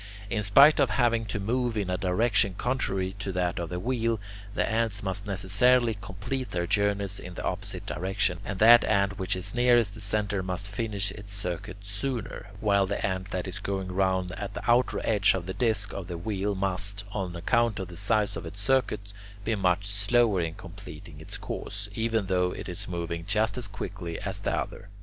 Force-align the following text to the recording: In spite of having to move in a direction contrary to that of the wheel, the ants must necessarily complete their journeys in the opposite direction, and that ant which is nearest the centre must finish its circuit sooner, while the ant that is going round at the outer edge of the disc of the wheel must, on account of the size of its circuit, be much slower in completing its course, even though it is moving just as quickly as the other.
In 0.31 0.41
spite 0.41 0.79
of 0.79 0.89
having 0.89 1.25
to 1.25 1.39
move 1.39 1.77
in 1.77 1.87
a 1.91 1.95
direction 1.95 2.55
contrary 2.55 3.13
to 3.19 3.31
that 3.33 3.59
of 3.59 3.69
the 3.69 3.79
wheel, 3.79 4.19
the 4.55 4.67
ants 4.67 5.03
must 5.03 5.27
necessarily 5.27 5.93
complete 6.01 6.49
their 6.49 6.65
journeys 6.65 7.19
in 7.19 7.35
the 7.35 7.43
opposite 7.43 7.85
direction, 7.85 8.39
and 8.43 8.57
that 8.57 8.83
ant 8.85 9.19
which 9.19 9.35
is 9.35 9.53
nearest 9.53 9.93
the 9.93 10.01
centre 10.01 10.41
must 10.41 10.67
finish 10.67 11.11
its 11.11 11.31
circuit 11.31 11.77
sooner, 11.83 12.47
while 12.61 12.87
the 12.87 13.05
ant 13.05 13.29
that 13.29 13.47
is 13.47 13.59
going 13.59 13.91
round 13.91 14.31
at 14.31 14.55
the 14.55 14.67
outer 14.67 14.99
edge 15.03 15.35
of 15.35 15.45
the 15.45 15.53
disc 15.53 15.93
of 15.93 16.07
the 16.07 16.17
wheel 16.17 16.55
must, 16.55 17.03
on 17.11 17.35
account 17.35 17.79
of 17.79 17.87
the 17.87 17.95
size 17.95 18.35
of 18.35 18.43
its 18.43 18.59
circuit, 18.59 19.13
be 19.43 19.53
much 19.53 19.85
slower 19.85 20.41
in 20.41 20.55
completing 20.55 21.21
its 21.21 21.37
course, 21.37 21.87
even 21.93 22.25
though 22.25 22.51
it 22.53 22.67
is 22.67 22.87
moving 22.87 23.23
just 23.23 23.55
as 23.55 23.67
quickly 23.67 24.19
as 24.21 24.39
the 24.39 24.51
other. 24.51 24.89